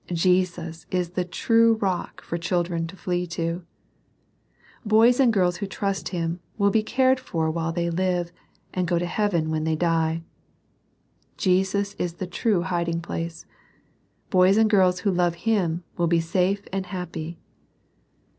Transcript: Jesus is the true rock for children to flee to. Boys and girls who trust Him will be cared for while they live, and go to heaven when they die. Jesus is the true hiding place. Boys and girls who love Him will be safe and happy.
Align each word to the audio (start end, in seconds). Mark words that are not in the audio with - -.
Jesus 0.11 0.87
is 0.89 1.11
the 1.11 1.23
true 1.23 1.73
rock 1.75 2.23
for 2.23 2.35
children 2.39 2.87
to 2.87 2.95
flee 2.95 3.27
to. 3.27 3.63
Boys 4.83 5.19
and 5.19 5.31
girls 5.31 5.57
who 5.57 5.67
trust 5.67 6.09
Him 6.09 6.39
will 6.57 6.71
be 6.71 6.81
cared 6.81 7.19
for 7.19 7.51
while 7.51 7.71
they 7.71 7.87
live, 7.91 8.31
and 8.73 8.87
go 8.87 8.97
to 8.97 9.05
heaven 9.05 9.51
when 9.51 9.63
they 9.63 9.75
die. 9.75 10.23
Jesus 11.37 11.93
is 11.99 12.13
the 12.15 12.25
true 12.25 12.63
hiding 12.63 12.99
place. 12.99 13.45
Boys 14.31 14.57
and 14.57 14.71
girls 14.71 15.01
who 15.01 15.11
love 15.11 15.35
Him 15.35 15.83
will 15.97 16.07
be 16.07 16.19
safe 16.19 16.63
and 16.73 16.87
happy. 16.87 17.37